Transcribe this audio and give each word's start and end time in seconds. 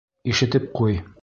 Ишетеп 0.33 0.65
ҡуй! 0.81 0.99